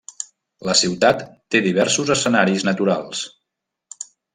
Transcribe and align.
La 0.69 0.75
ciutat 0.79 1.21
té 1.55 1.63
diversos 1.67 2.13
escenaris 2.19 2.69
naturals. 2.73 3.27